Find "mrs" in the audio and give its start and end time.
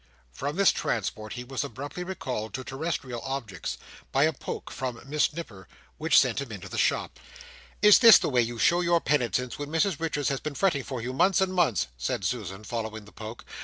9.69-9.99